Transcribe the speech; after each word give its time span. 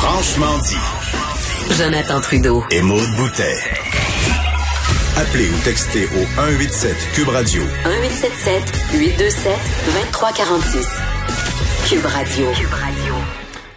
Franchement 0.00 0.58
dit. 0.66 1.74
Jonathan 1.76 2.20
Trudeau. 2.20 2.64
Et 2.70 2.80
Maude 2.82 3.00
Boutet. 3.16 3.54
Appelez 5.16 5.48
ou 5.50 5.58
textez 5.64 6.04
au 6.04 6.24
187 6.36 6.96
Cube 7.14 7.28
Radio. 7.28 7.62
1877 7.84 8.62
827 8.94 9.52
2346. 9.86 10.88
Cube 11.88 12.06
Radio. 12.06 12.46
Cube 12.58 12.72
Radio. 12.72 13.14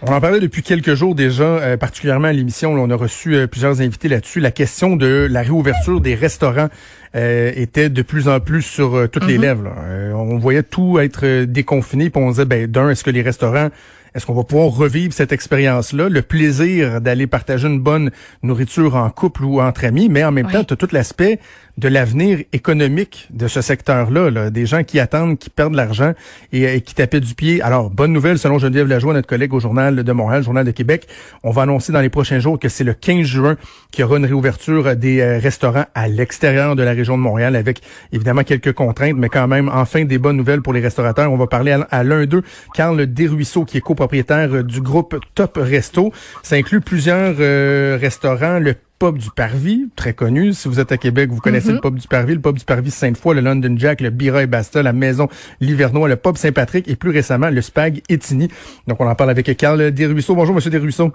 On 0.06 0.12
en 0.14 0.20
parlait 0.22 0.40
depuis 0.40 0.64
quelques 0.64 0.96
jours 0.96 1.16
déjà, 1.16 1.44
euh, 1.44 1.78
particulièrement 1.78 2.28
à 2.28 2.34
l'émission. 2.34 2.72
On 2.74 2.90
a 2.90 2.96
reçu 2.96 3.36
euh, 3.36 3.48
plusieurs 3.48 3.82
invités 3.82 4.08
là-dessus. 4.10 4.40
La 4.40 4.52
question 4.52 4.96
de 4.96 5.28
la 5.30 5.42
réouverture 5.42 6.00
des 6.02 6.16
restaurants 6.16 6.70
euh, 7.16 7.52
était 7.56 7.90
de 7.90 8.02
plus 8.02 8.28
en 8.28 8.40
plus 8.40 8.62
sur 8.64 9.08
toutes 9.12 9.26
les 9.28 9.36
Mhm. 9.38 9.42
lèvres. 9.42 9.64
là. 9.64 10.16
on 10.16 10.38
voyait 10.40 10.64
tout 10.64 11.00
être 11.00 11.44
déconfiné, 11.46 12.10
puis 12.10 12.22
on 12.24 12.30
disait, 12.32 12.46
ben 12.46 12.68
d'un, 12.68 12.90
est-ce 12.90 13.04
que 13.04 13.12
les 13.12 13.22
restaurants 13.22 13.70
est-ce 14.16 14.26
qu'on 14.26 14.34
va 14.34 14.44
pouvoir 14.44 14.70
revivre 14.70 15.14
cette 15.14 15.32
expérience-là, 15.32 16.10
le 16.10 16.22
plaisir 16.22 17.02
d'aller 17.02 17.28
partager 17.28 17.68
une 17.68 17.80
bonne 17.80 18.12
nourriture 18.44 18.96
en 18.96 19.10
couple 19.10 19.44
ou 19.44 19.62
entre 19.62 19.86
amis, 19.86 20.10
mais 20.10 20.24
en 20.24 20.32
même 20.32 20.46
Oui. 20.48 20.52
temps, 20.54 20.64
tu 20.64 20.74
as 20.74 20.78
tout 20.78 20.88
l'aspect 20.92 21.40
de 21.80 21.88
l'avenir 21.88 22.38
économique 22.54 23.28
de 23.32 23.48
ce 23.48 23.62
secteur-là, 23.62 24.30
là. 24.30 24.50
des 24.52 24.68
gens 24.68 24.84
qui 24.84 25.00
attendent, 25.00 25.40
qui 25.40 25.50
perdent 25.50 25.72
de 25.72 25.78
l'argent 25.78 26.14
et, 26.52 26.76
et 26.76 26.82
qui 26.82 26.94
tapaient 26.94 27.20
du 27.20 27.34
pied. 27.34 27.64
Alors, 27.64 27.90
bonne 27.90 28.14
nouvelle, 28.14 28.38
selon 28.38 28.60
Geneviève 28.60 28.88
Lajoie, 28.88 29.14
notre 29.14 29.28
collègue 29.28 29.54
au 29.56 29.60
Journal 29.60 30.04
de 30.04 30.12
Montréal, 30.12 30.44
Journal 30.44 30.66
de 30.66 30.72
Québec, 30.72 31.08
on 31.42 31.50
va 31.50 31.64
annoncer 31.64 31.92
dans 31.92 32.02
les 32.02 32.10
prochains 32.10 32.40
jours 32.40 32.60
que 32.60 32.70
c'est 32.70 32.84
le 32.84 32.94
15 32.94 33.24
juin 33.26 33.56
qu'il 33.92 34.02
y 34.02 34.04
aura 34.04 34.18
une 34.18 34.26
réouverture 34.26 34.96
des 34.96 35.22
euh, 35.22 35.40
restaurants 35.40 35.86
à 35.96 36.08
l'extérieur 36.08 36.76
de 36.76 36.84
la 36.84 36.92
région 36.92 37.18
de 37.18 37.24
Montréal, 37.24 37.56
avec 37.56 37.82
évidemment 38.12 38.44
quelques 38.44 38.74
contraintes, 38.74 39.16
mais 39.18 39.30
quand 39.30 39.48
même, 39.48 39.68
enfin, 39.74 40.06
des 40.06 40.20
bonnes 40.20 40.38
nouvelles 40.38 40.62
pour 40.62 40.74
les 40.74 40.82
restaurateurs. 40.82 41.32
On 41.32 41.38
va 41.38 41.48
parler 41.48 41.72
à, 41.72 41.82
à 41.90 42.04
l'un 42.04 42.28
d'eux, 42.28 42.44
Carl 42.76 43.04
Desruisseaux, 43.08 43.66
qui 43.66 43.78
est 43.78 43.82
copropriétaire 43.82 44.03
euh, 44.12 44.64
du 44.64 44.82
groupe 44.82 45.16
Top 45.36 45.58
Resto. 45.62 46.12
Ça 46.42 46.56
inclut 46.56 46.82
plusieurs 46.82 47.36
euh, 47.40 47.98
restaurants, 48.00 48.60
le 48.60 48.76
pub 49.00 49.18
du 49.18 49.30
Parvis, 49.36 49.88
très 49.96 50.14
connu. 50.14 50.54
Si 50.54 50.68
vous 50.68 50.80
êtes 50.80 50.92
à 50.92 50.98
Québec, 50.98 51.30
vous 51.30 51.42
connaissez 51.42 51.70
Mhm. 51.70 51.76
le 51.76 51.82
pub 51.82 52.00
du 52.00 52.08
Parvis, 52.08 52.36
le 52.36 52.40
pub 52.42 52.58
du 52.58 52.64
Parvis 52.64 52.92
Sainte-Foy, 52.92 53.36
le 53.36 53.42
London 53.42 53.76
Jack, 53.78 54.00
le 54.02 54.10
Bira 54.12 54.44
et 54.44 54.48
Basta, 54.48 54.82
la 54.82 54.94
maison 54.94 55.28
Livernois, 55.60 56.08
le 56.08 56.16
pub 56.16 56.38
Saint-Patrick 56.38 56.88
et 56.88 56.96
plus 56.96 57.10
récemment 57.12 57.50
le 57.50 57.62
Spag 57.62 58.02
Etini. 58.10 58.48
Donc 58.88 59.02
on 59.02 59.08
en 59.08 59.16
parle 59.16 59.32
avec 59.32 59.56
Carl 59.58 59.92
Desruisseaux. 59.92 60.36
Bonjour 60.36 60.56
Monsieur 60.56 60.70
Desruisseaux. 60.72 61.12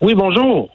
Oui, 0.00 0.14
bonjour. 0.14 0.70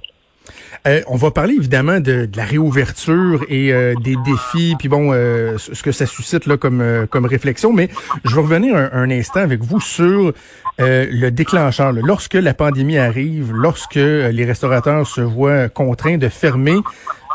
Euh, 0.85 1.01
on 1.07 1.15
va 1.15 1.31
parler 1.31 1.55
évidemment 1.55 1.99
de, 1.99 2.29
la 2.35 2.43
réouverture 2.43 3.45
et 3.47 3.71
euh, 3.71 3.93
des 4.03 4.15
défis, 4.25 4.75
puis 4.77 4.89
bon, 4.89 5.11
euh, 5.13 5.57
ce 5.57 5.81
que 5.81 5.91
ça 5.91 6.05
suscite 6.05 6.45
là 6.45 6.57
comme 6.57 6.81
euh, 6.81 7.05
comme 7.05 7.25
réflexion. 7.25 7.71
Mais 7.71 7.89
je 8.25 8.35
vais 8.35 8.41
revenir 8.41 8.75
un, 8.75 9.09
instant 9.09 9.39
avec 9.39 9.61
vous 9.61 9.79
sur 9.79 10.33
le 10.79 11.29
déclencheur. 11.29 11.93
là. 11.93 12.01
Lorsque 12.03 12.33
la 12.33 12.53
pandémie 12.53 12.97
arrive, 12.97 13.53
lorsque 13.53 13.95
les 13.95 14.45
restaurateurs 14.45 15.07
se 15.07 15.21
voient 15.21 15.69
contraints 15.69 16.17
de 16.17 16.29
fermer, 16.29 16.77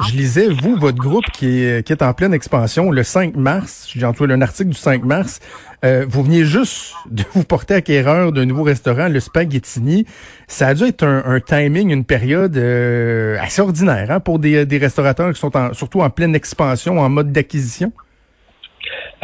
je 0.07 0.17
lisais 0.17 0.49
vous 0.49 0.77
votre 0.77 0.99
groupe 0.99 1.25
qui 1.33 1.65
est 1.65 1.87
qui 1.87 1.93
est 1.93 2.03
en 2.03 2.13
pleine 2.13 2.35
expansion 2.35 2.91
le 2.91 3.03
5 3.03 3.37
mars. 3.37 3.89
J'ai 3.95 4.05
entendu 4.07 4.33
un 4.33 4.43
article 4.43 4.71
du 4.71 4.77
5 4.77 5.05
mars. 5.05 5.41
Euh, 5.85 6.05
vous 6.09 6.25
veniez 6.25 6.45
juste 6.45 6.95
de 7.11 7.23
vous 7.35 7.45
porter 7.45 7.75
acquéreur 7.75 8.33
d'un 8.33 8.45
nouveau 8.47 8.65
restaurant, 8.65 9.09
le 9.09 9.21
Spaghettini. 9.21 10.07
Ça 10.47 10.69
a 10.69 10.75
dû 10.75 10.85
être 10.85 11.05
un, 11.05 11.41
timing, 11.41 11.91
une 11.91 12.05
période 12.05 12.57
euh, 12.57 13.37
assez 13.41 13.63
ordinaire 13.63 14.11
hein, 14.11 14.21
pour 14.21 14.39
des, 14.39 14.67
des 14.67 14.79
restaurateurs 14.79 15.33
qui 15.33 15.39
sont 15.39 15.57
en, 15.57 15.73
surtout 15.75 16.01
en 16.01 16.11
pleine 16.11 16.35
expansion, 16.35 16.99
en 16.99 17.09
mode 17.09 17.33
d'acquisition. 17.33 17.93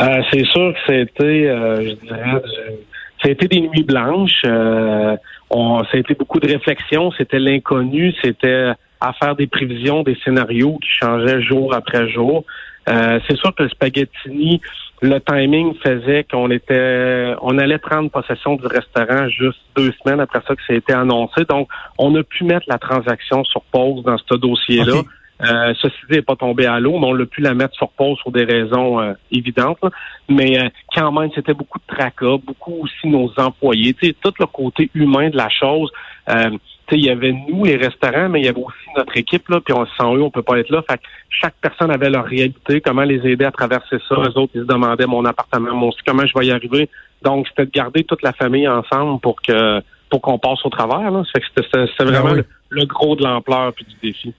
Euh, 0.01 0.23
c'est 0.33 0.45
sûr 0.47 0.75
que 0.75 0.79
c'était, 0.87 1.47
euh, 1.47 1.83
je 1.83 1.95
dirais, 2.07 2.43
été 3.25 3.49
des 3.49 3.61
nuits 3.61 3.85
blanches. 3.85 4.43
Euh, 4.45 5.17
on, 5.51 5.83
été 5.93 6.15
beaucoup 6.15 6.41
de 6.41 6.49
réflexion. 6.49 7.13
C'était 7.13 7.39
l'inconnu. 7.39 8.13
C'était 8.23 8.73
à 9.05 9.13
faire 9.13 9.37
des 9.37 9.47
prévisions, 9.47 10.03
des 10.03 10.17
scénarios 10.25 10.79
qui 10.79 10.89
changeaient 11.01 11.43
jour 11.43 11.75
après 11.75 12.09
jour. 12.09 12.45
Euh, 12.89 13.19
c'est 13.29 13.37
sûr 13.37 13.55
que 13.55 13.63
le 13.63 13.69
spaghettini, 13.69 14.61
le 15.03 15.19
timing 15.19 15.75
faisait 15.85 16.25
qu'on 16.31 16.51
était, 16.51 17.35
on 17.43 17.59
allait 17.59 17.79
prendre 17.79 18.11
possession 18.11 18.57
du 18.57 18.67
restaurant 18.67 19.29
juste 19.29 19.61
deux 19.77 19.93
semaines 20.03 20.21
après 20.21 20.41
ça 20.47 20.55
que 20.55 20.63
ça 20.67 20.73
a 20.73 20.77
été 20.77 20.93
annoncé. 20.93 21.45
Donc, 21.49 21.69
on 21.99 22.15
a 22.15 22.23
pu 22.23 22.45
mettre 22.45 22.67
la 22.69 22.79
transaction 22.79 23.45
sur 23.45 23.63
pause 23.63 24.03
dans 24.05 24.19
ce 24.19 24.35
dossier-là. 24.35 25.03
Euh, 25.43 25.75
ceci 25.83 25.97
dit, 25.97 26.05
elle 26.11 26.17
n'est 26.17 26.23
pas 26.23 26.37
tombé 26.37 26.65
à 26.65 26.79
l'eau, 26.79 26.99
mais 26.99 27.07
on 27.07 27.13
l'a 27.13 27.27
pu 27.27 27.41
la 27.41 27.55
mettre 27.55 27.75
sur 27.75 27.91
pause 27.91 28.19
pour 28.23 28.33
des 28.33 28.45
raisons 28.45 29.01
euh, 29.01 29.13
évidentes. 29.33 29.79
là. 29.83 29.91
Mais 30.29 30.59
euh, 30.59 30.69
quand 30.95 31.11
même, 31.13 31.31
c'était 31.35 31.55
beaucoup 31.55 31.79
de 31.79 31.95
tracas, 31.95 32.39
beaucoup 32.45 32.83
aussi 32.83 33.09
nos 33.09 33.31
employés. 33.37 33.95
Tout 33.95 34.33
le 34.39 34.47
côté 34.47 34.91
humain 34.95 35.29
de 35.31 35.37
la 35.37 35.49
chose. 35.49 35.91
Tu 36.87 36.95
sais, 36.97 37.01
il 37.01 37.05
y 37.07 37.11
avait 37.11 37.33
nous, 37.33 37.65
les 37.65 37.77
restaurants, 37.77 38.29
mais 38.29 38.41
il 38.41 38.45
y 38.47 38.49
avait 38.49 38.61
aussi 38.61 38.77
notre 38.97 39.17
équipe, 39.17 39.49
là, 39.49 39.61
puis 39.65 39.73
on, 39.75 39.87
sans 39.99 40.15
eux, 40.17 40.23
on 40.23 40.31
peut 40.31 40.43
pas 40.43 40.59
être 40.59 40.69
là. 40.71 40.83
Fait 40.89 40.99
que 40.99 41.03
chaque 41.31 41.55
personne 41.61 41.91
avait 41.91 42.11
leur 42.11 42.25
réalité, 42.27 42.81
comment 42.83 43.05
les 43.05 43.27
aider 43.27 43.45
à 43.47 43.51
traverser 43.51 43.97
ça. 44.09 44.17
Les 44.17 44.37
autres, 44.37 44.53
ils 44.55 44.61
se 44.63 44.67
demandaient 44.67 45.07
mon 45.07 45.25
appartement, 45.25 45.75
mon 45.75 45.91
comment 46.07 46.27
je 46.27 46.39
vais 46.39 46.47
y 46.47 46.51
arriver. 46.51 46.91
Donc, 47.23 47.47
c'était 47.49 47.65
de 47.67 47.71
garder 47.71 48.05
toute 48.05 48.23
la 48.23 48.33
famille 48.35 48.69
ensemble 48.69 49.19
pour 49.21 49.41
que 49.41 49.81
pour 50.11 50.21
qu'on 50.21 50.39
passe 50.39 50.65
au 50.65 50.69
travers. 50.69 51.11
Là. 51.11 51.23
Fait 51.33 51.41
que 51.41 51.47
c'était- 51.57 51.87
Ben 51.99 52.05
vraiment 52.05 52.31
oui. 52.33 52.43
le, 52.71 52.81
le 52.81 52.87
gros 52.87 53.17
de 53.17 53.23
l'ampleur 53.25 53.73
puis 53.73 53.85
du 53.87 53.95
défi. 54.11 54.35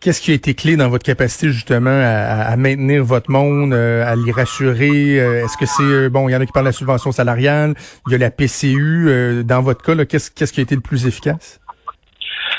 Qu'est-ce 0.00 0.20
qui 0.20 0.32
a 0.32 0.34
été 0.34 0.52
clé 0.52 0.76
dans 0.76 0.90
votre 0.90 1.04
capacité 1.04 1.48
justement 1.48 1.88
à, 1.88 2.42
à 2.42 2.56
maintenir 2.56 3.02
votre 3.04 3.30
monde, 3.30 3.72
euh, 3.72 4.04
à 4.04 4.16
les 4.16 4.32
rassurer? 4.32 5.18
Euh, 5.18 5.44
Est-ce 5.44 5.56
que 5.56 5.64
c'est 5.64 5.82
euh, 5.82 6.08
bon, 6.10 6.28
il 6.28 6.32
y 6.32 6.36
en 6.36 6.40
a 6.42 6.44
qui 6.46 6.52
parlent 6.52 6.66
de 6.66 6.70
la 6.70 6.72
subvention 6.72 7.10
salariale, 7.10 7.72
il 8.08 8.12
y 8.12 8.14
a 8.16 8.18
la 8.18 8.30
PCU. 8.30 9.42
dans 9.44 9.62
votre 9.62 9.82
cas, 9.82 9.94
là, 9.94 10.04
qu'est-ce 10.04 10.30
qu'est-ce 10.30 10.52
qui 10.52 10.60
a 10.60 10.64
été 10.64 10.74
le 10.74 10.82
plus 10.82 11.06
efficace? 11.06 11.58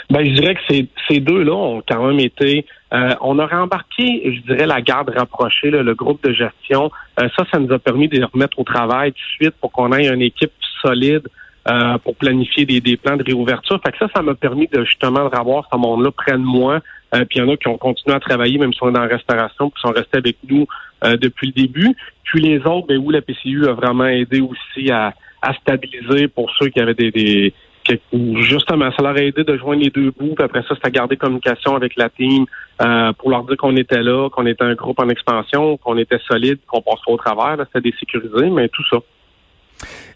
Ben, 0.09 0.23
je 0.23 0.31
dirais 0.33 0.55
que 0.55 0.61
ces, 0.69 0.87
ces 1.09 1.19
deux-là 1.19 1.53
ont 1.53 1.83
quand 1.87 2.05
même 2.07 2.19
été. 2.19 2.65
euh, 2.93 3.15
on 3.21 3.39
a 3.39 3.47
rembarqué, 3.47 4.21
je 4.25 4.41
dirais, 4.53 4.67
la 4.67 4.81
garde 4.81 5.09
rapprochée, 5.09 5.71
là, 5.71 5.81
le 5.83 5.95
groupe 5.95 6.23
de 6.23 6.31
gestion. 6.31 6.91
Euh, 7.19 7.27
ça, 7.35 7.43
ça 7.51 7.59
nous 7.59 7.71
a 7.73 7.79
permis 7.79 8.07
de 8.07 8.17
les 8.17 8.23
remettre 8.23 8.59
au 8.59 8.63
travail 8.63 9.11
tout 9.13 9.17
de 9.17 9.45
suite 9.45 9.55
pour 9.59 9.71
qu'on 9.71 9.91
ait 9.93 10.07
une 10.07 10.21
équipe 10.21 10.51
solide 10.81 11.27
euh, 11.67 11.97
pour 11.97 12.15
planifier 12.15 12.65
des, 12.65 12.79
des 12.81 12.97
plans 12.97 13.17
de 13.17 13.23
réouverture. 13.23 13.79
Fait 13.83 13.91
que 13.91 13.97
ça, 13.97 14.07
ça 14.15 14.21
m'a 14.21 14.35
permis 14.35 14.67
de 14.67 14.85
justement 14.85 15.27
de 15.27 15.35
revoir 15.35 15.67
ce 15.73 15.77
monde-là 15.77 16.11
près 16.11 16.33
de 16.33 16.37
moi. 16.37 16.81
Euh, 17.15 17.25
puis 17.25 17.39
il 17.39 17.41
y 17.41 17.41
en 17.41 17.49
a 17.49 17.57
qui 17.57 17.67
ont 17.67 17.77
continué 17.77 18.15
à 18.15 18.19
travailler, 18.19 18.59
même 18.59 18.73
si 18.73 18.79
on 18.83 18.89
est 18.89 18.93
dans 18.93 19.01
la 19.01 19.07
restauration, 19.07 19.71
puis 19.71 19.81
sont 19.81 19.91
restés 19.93 20.17
avec 20.17 20.37
nous 20.47 20.67
euh, 21.03 21.17
depuis 21.17 21.47
le 21.47 21.53
début. 21.63 21.95
Puis 22.23 22.41
les 22.41 22.59
autres, 22.59 22.85
ben, 22.87 22.97
où 22.97 23.09
la 23.09 23.21
PCU 23.21 23.67
a 23.67 23.73
vraiment 23.73 24.05
aidé 24.05 24.41
aussi 24.41 24.91
à, 24.91 25.13
à 25.41 25.53
stabiliser 25.55 26.27
pour 26.27 26.51
ceux 26.59 26.69
qui 26.69 26.79
avaient 26.79 26.93
des, 26.93 27.11
des 27.11 27.53
que- 27.87 28.41
justement, 28.41 28.91
ça 28.95 29.01
leur 29.03 29.15
a 29.15 29.21
aidé 29.21 29.43
de 29.43 29.57
joindre 29.57 29.83
les 29.83 29.89
deux 29.89 30.11
bouts. 30.11 30.33
Puis 30.35 30.43
après 30.43 30.61
ça, 30.67 30.75
c'était 30.75 30.91
garder 30.91 31.17
communication 31.17 31.75
avec 31.75 31.95
la 31.95 32.09
team 32.09 32.45
euh, 32.81 33.13
pour 33.13 33.29
leur 33.29 33.43
dire 33.45 33.57
qu'on 33.57 33.75
était 33.77 34.01
là, 34.01 34.29
qu'on 34.29 34.45
était 34.45 34.63
un 34.63 34.73
groupe 34.75 34.99
en 34.99 35.09
expansion, 35.09 35.77
qu'on 35.77 35.97
était 35.97 36.19
solide, 36.27 36.59
qu'on 36.67 36.81
passerait 36.81 37.11
au 37.11 37.17
travers. 37.17 37.57
C'était 37.67 37.89
désécurisé, 37.91 38.49
mais 38.49 38.67
tout 38.69 38.83
ça. 38.89 38.97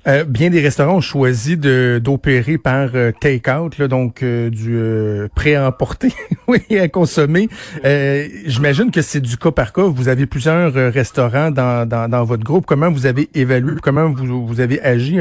Euh, 0.07 0.23
bien 0.23 0.49
des 0.49 0.61
restaurants 0.61 0.95
ont 0.95 1.01
choisi 1.01 1.57
de 1.57 1.99
d'opérer 2.01 2.57
par 2.57 2.91
euh, 2.95 3.11
take-out, 3.19 3.81
donc 3.81 4.23
euh, 4.23 4.49
du 4.49 4.77
euh, 4.77 5.27
prêt 5.35 5.55
à 5.55 5.67
emporter, 5.67 6.13
oui, 6.47 6.59
à 6.79 6.87
consommer. 6.87 7.49
Euh, 7.83 8.25
J'imagine 8.45 8.91
que 8.91 9.01
c'est 9.01 9.19
du 9.19 9.35
cas 9.35 9.51
par 9.51 9.73
cas. 9.73 9.83
Vous 9.83 10.07
avez 10.07 10.25
plusieurs 10.25 10.73
restaurants 10.73 11.51
dans, 11.51 11.85
dans, 11.87 12.09
dans 12.09 12.23
votre 12.23 12.43
groupe. 12.45 12.65
Comment 12.65 12.89
vous 12.89 13.05
avez 13.05 13.27
évalué, 13.35 13.73
comment 13.83 14.09
vous, 14.09 14.47
vous 14.47 14.61
avez 14.61 14.81
agi 14.81 15.19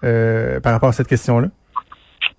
par 0.00 0.72
rapport 0.72 0.88
à 0.88 0.92
cette 0.92 1.08
question-là? 1.08 1.48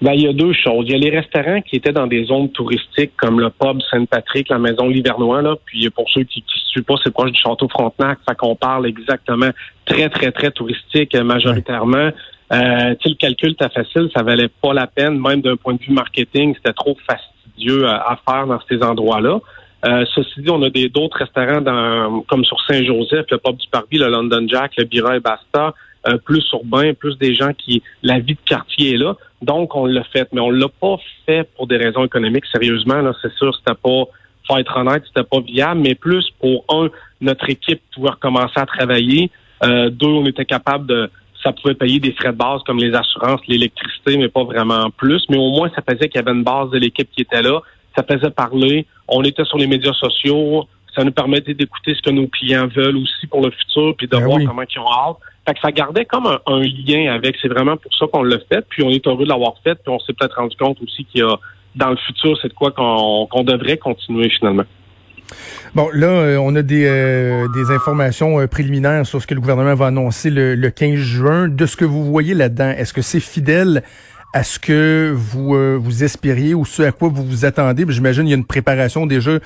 Ben, 0.01 0.13
il 0.13 0.21
y 0.21 0.27
a 0.27 0.33
deux 0.33 0.53
choses. 0.53 0.85
Il 0.87 0.91
y 0.91 0.95
a 0.95 0.97
les 0.97 1.15
restaurants 1.15 1.61
qui 1.61 1.75
étaient 1.75 1.91
dans 1.91 2.07
des 2.07 2.25
zones 2.25 2.51
touristiques 2.51 3.11
comme 3.17 3.39
le 3.39 3.49
pub 3.49 3.79
Sainte-Patrick, 3.91 4.49
la 4.49 4.57
maison 4.57 4.87
Livernois, 4.87 5.41
là. 5.41 5.55
Puis 5.65 5.89
pour 5.91 6.09
ceux 6.09 6.23
qui 6.23 6.39
ne 6.39 6.71
suivent 6.71 6.83
pas, 6.83 6.95
c'est 7.03 7.13
proche 7.13 7.31
du 7.31 7.39
château 7.39 7.67
Frontenac. 7.67 8.17
Fait 8.27 8.35
qu'on 8.35 8.55
parle 8.55 8.87
exactement 8.87 9.49
très, 9.85 10.09
très, 10.09 10.31
très 10.31 10.51
touristique 10.51 11.13
euh, 11.13 11.23
majoritairement. 11.23 12.09
Euh, 12.51 12.95
tu 12.95 13.03
sais, 13.03 13.09
le 13.09 13.15
calcul 13.15 13.51
était 13.51 13.69
facile, 13.69 14.09
ça 14.13 14.23
valait 14.23 14.49
pas 14.49 14.73
la 14.73 14.87
peine, 14.87 15.19
même 15.19 15.41
d'un 15.41 15.55
point 15.55 15.75
de 15.75 15.81
vue 15.81 15.93
marketing, 15.93 16.53
c'était 16.55 16.73
trop 16.73 16.97
fastidieux 17.07 17.87
à, 17.87 18.11
à 18.11 18.19
faire 18.27 18.45
dans 18.47 18.59
ces 18.67 18.83
endroits-là. 18.83 19.39
Euh, 19.85 20.05
ceci 20.13 20.41
dit, 20.41 20.49
on 20.49 20.61
a 20.61 20.69
des 20.69 20.89
d'autres 20.89 21.17
restaurants 21.17 21.61
dans, 21.61 22.21
comme 22.27 22.43
sur 22.43 22.59
Saint-Joseph, 22.67 23.25
le 23.31 23.37
pub 23.37 23.55
du 23.55 23.67
Parvis, 23.71 23.97
le 23.97 24.09
London 24.09 24.45
Jack, 24.47 24.73
le 24.77 24.83
Bira 24.83 25.15
et 25.15 25.19
Basta, 25.19 25.73
euh, 26.07 26.17
plus 26.17 26.45
urbain, 26.53 26.93
plus 26.93 27.17
des 27.17 27.35
gens 27.35 27.53
qui 27.53 27.83
la 28.01 28.19
vie 28.19 28.33
de 28.33 28.39
quartier 28.45 28.93
est 28.93 28.97
là. 28.97 29.15
Donc 29.41 29.75
on 29.75 29.85
l'a 29.85 30.03
fait, 30.03 30.27
mais 30.33 30.41
on 30.41 30.49
l'a 30.49 30.67
pas 30.67 30.97
fait 31.25 31.49
pour 31.55 31.67
des 31.67 31.77
raisons 31.77 32.05
économiques. 32.05 32.45
Sérieusement, 32.51 33.01
là, 33.01 33.13
c'est 33.21 33.33
sûr, 33.33 33.55
c'était 33.55 33.79
pas, 33.79 34.03
faut 34.47 34.57
être 34.57 34.77
honnête, 34.77 35.03
c'était 35.07 35.27
pas 35.27 35.39
viable, 35.39 35.81
mais 35.81 35.95
plus 35.95 36.25
pour 36.39 36.65
un, 36.69 36.89
notre 37.21 37.49
équipe 37.49 37.81
pouvait 37.93 38.11
recommencer 38.11 38.57
à 38.57 38.65
travailler. 38.65 39.29
Euh, 39.63 39.89
deux, 39.89 40.07
on 40.07 40.25
était 40.25 40.45
capable 40.45 40.87
de, 40.87 41.09
ça 41.43 41.51
pouvait 41.53 41.75
payer 41.75 41.99
des 41.99 42.11
frais 42.13 42.31
de 42.31 42.37
base 42.37 42.61
comme 42.65 42.77
les 42.77 42.93
assurances, 42.93 43.41
l'électricité, 43.47 44.17
mais 44.17 44.29
pas 44.29 44.43
vraiment 44.43 44.89
plus. 44.91 45.23
Mais 45.29 45.37
au 45.37 45.51
moins, 45.51 45.69
ça 45.75 45.81
faisait 45.87 46.07
qu'il 46.09 46.19
y 46.19 46.23
avait 46.23 46.35
une 46.37 46.43
base 46.43 46.69
de 46.71 46.77
l'équipe 46.77 47.09
qui 47.11 47.21
était 47.21 47.41
là. 47.41 47.61
Ça 47.95 48.03
faisait 48.03 48.29
parler. 48.29 48.85
On 49.07 49.23
était 49.23 49.45
sur 49.45 49.57
les 49.57 49.67
médias 49.67 49.93
sociaux. 49.93 50.67
Ça 50.95 51.03
nous 51.03 51.11
permettait 51.11 51.53
d'écouter 51.53 51.95
ce 51.95 52.01
que 52.01 52.09
nos 52.09 52.27
clients 52.27 52.67
veulent 52.67 52.97
aussi 52.97 53.27
pour 53.27 53.41
le 53.41 53.51
futur, 53.51 53.95
puis 53.97 54.07
de 54.07 54.17
Ben 54.17 54.25
voir 54.25 54.37
oui. 54.37 54.45
comment 54.45 54.63
ils 54.63 54.79
ont 54.79 54.91
hâte. 54.91 55.17
Fait 55.47 55.53
que 55.55 55.59
ça 55.59 55.71
gardait 55.71 56.05
comme 56.05 56.27
un, 56.27 56.59
lien 56.59 57.13
avec. 57.13 57.35
C'est 57.41 57.47
vraiment 57.47 57.77
pour 57.77 57.93
ça 57.95 58.05
qu'on 58.11 58.23
l'a 58.23 58.37
fait. 58.51 58.65
Puis 58.69 58.83
on 58.83 58.89
est 58.89 59.05
heureux 59.07 59.23
de 59.23 59.29
l'avoir 59.29 59.55
fait. 59.63 59.75
Puis 59.75 59.91
on 59.91 59.99
s'est 59.99 60.13
peut-être 60.13 60.35
rendu 60.35 60.55
compte 60.55 60.77
aussi 60.81 61.05
qu'il 61.05 61.21
y 61.21 61.23
a 61.23 61.35
dans 61.75 61.89
le 61.89 61.97
futur, 61.97 62.37
c'est 62.41 62.49
de 62.49 62.53
quoi 62.53 62.71
qu'on 62.71 63.43
devrait 63.43 63.77
continuer 63.77 64.29
finalement. 64.29 64.65
Bon, 65.73 65.89
là, 65.93 66.07
euh, 66.07 66.37
on 66.37 66.55
a 66.55 66.61
des, 66.61 66.85
euh, 66.85 67.47
des 67.53 67.71
informations 67.71 68.39
euh, 68.39 68.47
préliminaires 68.47 69.05
sur 69.05 69.21
ce 69.21 69.27
que 69.27 69.33
le 69.33 69.39
gouvernement 69.39 69.73
va 69.75 69.87
annoncer 69.87 70.29
le, 70.29 70.55
le 70.55 70.69
15 70.69 70.95
juin. 70.95 71.47
De 71.47 71.65
ce 71.65 71.77
que 71.77 71.85
vous 71.85 72.03
voyez 72.03 72.33
là-dedans, 72.33 72.71
est-ce 72.71 72.93
que 72.93 73.01
c'est 73.01 73.21
fidèle 73.21 73.83
à 74.33 74.43
ce 74.43 74.59
que 74.59 75.13
vous 75.13 75.81
vous 75.81 76.03
espériez 76.05 76.53
ou 76.53 76.63
ce 76.63 76.83
à 76.83 76.91
quoi 76.93 77.09
vous 77.09 77.23
vous 77.23 77.45
attendez? 77.45 77.85
J'imagine 77.89 78.23
qu'il 78.23 78.31
y 78.31 78.33
a 78.33 78.37
une 78.37 78.45
préparation 78.45 79.05
déjà 79.05 79.39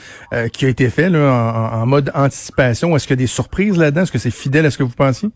qui 0.53 0.65
a 0.65 0.69
été 0.69 0.89
faite 0.89 1.11
en, 1.15 1.17
en, 1.17 1.85
mode 1.87 2.11
anticipation. 2.13 2.95
Est-ce 2.95 3.07
qu'il 3.07 3.15
y 3.15 3.19
a 3.19 3.23
des 3.23 3.27
surprises 3.27 3.79
là-dedans? 3.79 4.03
Est-ce 4.03 4.11
que 4.11 4.19
c'est 4.19 4.29
fidèle 4.29 4.63
à 4.67 4.69
ce 4.69 4.77
que 4.77 4.83
vous 4.83 4.93
pensiez? 4.95 5.29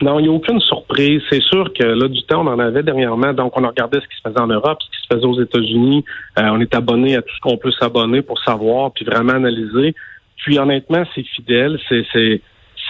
Non, 0.00 0.18
il 0.18 0.22
n'y 0.24 0.28
a 0.28 0.32
aucune 0.32 0.60
surprise. 0.60 1.22
C'est 1.30 1.42
sûr 1.42 1.72
que 1.72 1.84
là, 1.84 2.08
du 2.08 2.22
temps, 2.24 2.46
on 2.46 2.50
en 2.50 2.58
avait 2.58 2.82
dernièrement. 2.82 3.32
Donc, 3.32 3.56
on 3.58 3.64
a 3.64 3.68
regardé 3.68 4.00
ce 4.00 4.08
qui 4.08 4.16
se 4.16 4.28
faisait 4.28 4.40
en 4.40 4.48
Europe, 4.48 4.78
ce 4.82 4.90
qui 4.90 5.06
se 5.06 5.14
faisait 5.14 5.26
aux 5.26 5.40
États-Unis. 5.40 6.04
Euh, 6.38 6.48
on 6.50 6.60
est 6.60 6.74
abonné 6.74 7.16
à 7.16 7.22
tout 7.22 7.34
ce 7.34 7.40
qu'on 7.40 7.56
peut 7.56 7.72
s'abonner 7.72 8.22
pour 8.22 8.38
savoir, 8.42 8.92
puis 8.92 9.04
vraiment 9.04 9.34
analyser. 9.34 9.94
Puis, 10.38 10.58
honnêtement, 10.58 11.04
c'est 11.14 11.22
fidèle, 11.22 11.78
c'est 11.88 12.04
c'est 12.12 12.40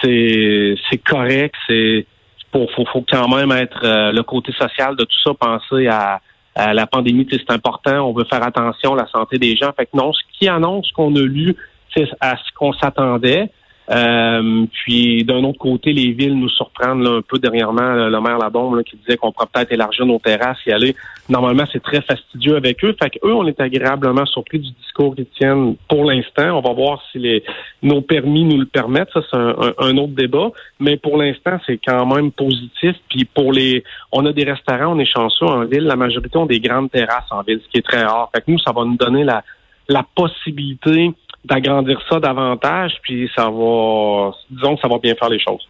c'est 0.01 0.75
c'est 0.89 0.97
correct. 0.97 1.55
C'est 1.67 2.05
faut, 2.51 2.67
faut, 2.75 2.85
faut 2.85 3.05
quand 3.09 3.27
même 3.35 3.51
être 3.51 3.81
euh, 3.83 4.11
le 4.11 4.23
côté 4.23 4.51
social 4.53 4.95
de 4.95 5.03
tout 5.03 5.17
ça, 5.23 5.33
penser 5.33 5.87
à, 5.87 6.21
à 6.55 6.73
la 6.73 6.87
pandémie, 6.87 7.27
c'est 7.29 7.51
important. 7.51 8.09
On 8.09 8.13
veut 8.13 8.25
faire 8.25 8.43
attention 8.43 8.93
à 8.93 9.03
la 9.03 9.07
santé 9.07 9.37
des 9.37 9.55
gens. 9.55 9.71
Fait 9.77 9.85
que 9.85 9.91
non, 9.95 10.13
ce 10.13 10.21
qui 10.37 10.47
annonce 10.47 10.89
qu'on 10.91 11.13
a 11.15 11.21
lu, 11.21 11.55
c'est 11.95 12.07
à 12.21 12.37
ce 12.37 12.53
qu'on 12.57 12.73
s'attendait. 12.73 13.51
Euh, 13.91 14.65
puis 14.71 15.23
d'un 15.23 15.43
autre 15.43 15.59
côté, 15.59 15.93
les 15.93 16.11
villes 16.11 16.37
nous 16.37 16.49
surprennent 16.49 17.05
un 17.05 17.21
peu 17.21 17.37
dernièrement. 17.37 17.93
le 17.93 18.19
maire 18.19 18.37
Labombe 18.37 18.75
là, 18.75 18.83
qui 18.83 18.97
disait 18.97 19.17
qu'on 19.17 19.31
pourrait 19.31 19.47
peut-être 19.53 19.71
élargir 19.71 20.05
nos 20.05 20.19
terrasses 20.19 20.57
et 20.65 20.73
aller. 20.73 20.95
Normalement, 21.29 21.65
c'est 21.71 21.81
très 21.81 22.01
fastidieux 22.01 22.55
avec 22.55 22.83
eux. 22.83 22.95
Fait 23.01 23.09
qu'eux, 23.11 23.33
on 23.33 23.45
est 23.47 23.59
agréablement 23.59 24.25
surpris 24.25 24.59
du 24.59 24.71
discours 24.71 25.15
qu'ils 25.15 25.27
tiennent 25.27 25.75
pour 25.87 26.05
l'instant. 26.05 26.57
On 26.57 26.61
va 26.61 26.73
voir 26.73 27.01
si 27.11 27.19
les 27.19 27.43
nos 27.83 28.01
permis 28.01 28.43
nous 28.43 28.59
le 28.59 28.65
permettent. 28.65 29.11
Ça, 29.13 29.21
c'est 29.29 29.37
un, 29.37 29.97
autre 29.97 30.13
débat. 30.13 30.49
Mais 30.79 30.97
pour 30.97 31.17
l'instant, 31.17 31.59
c'est 31.65 31.79
quand 31.85 32.05
même 32.07 32.31
positif. 32.31 32.95
Puis 33.09 33.25
pour 33.25 33.53
les, 33.53 33.83
on 34.11 34.25
a 34.25 34.33
des 34.33 34.45
restaurants, 34.45 34.95
on 34.95 34.99
est 34.99 35.05
chanceux 35.05 35.45
en 35.45 35.65
ville. 35.65 35.83
La 35.83 35.95
majorité 35.95 36.37
ont 36.37 36.47
des 36.47 36.59
grandes 36.59 36.89
terrasses 36.89 37.31
en 37.31 37.43
ville, 37.43 37.61
ce 37.63 37.69
qui 37.69 37.77
est 37.77 37.85
très 37.85 38.03
rare. 38.03 38.29
Fait 38.33 38.41
que 38.41 38.51
nous, 38.51 38.59
ça 38.59 38.71
va 38.71 38.83
nous 38.83 38.97
donner 38.97 39.23
la 39.23 39.43
la 39.87 40.03
possibilité 40.15 41.11
d'agrandir 41.45 42.01
ça 42.09 42.19
davantage, 42.19 42.93
puis 43.01 43.29
ça 43.35 43.43
va, 43.43 44.31
disons 44.49 44.75
que 44.75 44.81
ça 44.81 44.87
va 44.87 44.97
bien 44.99 45.15
faire 45.15 45.29
les 45.29 45.39
choses. 45.39 45.67